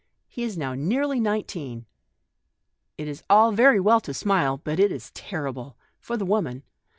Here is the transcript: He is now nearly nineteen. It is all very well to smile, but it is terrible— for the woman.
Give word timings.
He 0.27 0.41
is 0.41 0.57
now 0.57 0.73
nearly 0.73 1.19
nineteen. 1.19 1.85
It 2.97 3.07
is 3.07 3.21
all 3.29 3.51
very 3.51 3.79
well 3.79 4.01
to 4.01 4.15
smile, 4.15 4.57
but 4.57 4.79
it 4.79 4.91
is 4.91 5.11
terrible— 5.11 5.77
for 6.01 6.17
the 6.17 6.25
woman. 6.25 6.63